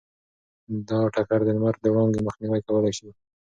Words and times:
دا 0.89 0.99
ټکر 1.13 1.39
د 1.45 1.49
لمر 1.55 1.75
د 1.79 1.85
وړانګو 1.93 2.25
مخنیوی 2.27 2.61
کولی 2.67 2.91
شي. 2.97 3.09